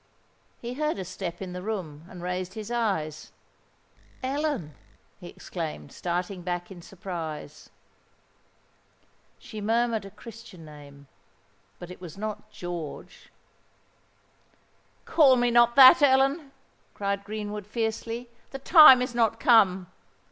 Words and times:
He 0.59 0.73
heard 0.73 0.97
a 0.97 1.05
step 1.05 1.43
in 1.43 1.53
the 1.53 1.61
room, 1.61 2.05
and 2.09 2.23
raised 2.23 2.55
his 2.55 2.71
eyes. 2.71 3.31
"Ellen!" 4.23 4.73
he 5.19 5.27
exclaimed, 5.27 5.91
starting 5.91 6.41
back 6.41 6.71
in 6.71 6.81
surprise. 6.81 7.69
She 9.37 9.61
murmured 9.61 10.03
a 10.03 10.09
Christian 10.09 10.65
name—but 10.65 11.91
it 11.91 12.01
was 12.01 12.17
not 12.17 12.49
George. 12.49 13.29
"Call 15.05 15.35
me 15.35 15.51
not 15.51 15.75
that, 15.75 16.01
Ellen!" 16.01 16.51
cried 16.95 17.23
Greenwood, 17.23 17.67
fiercely: 17.67 18.27
"the 18.49 18.57
time 18.57 19.03
is 19.03 19.13
not 19.13 19.39
come! 19.39 19.85